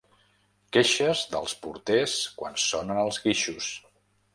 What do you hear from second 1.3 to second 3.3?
dels porters quan sonen els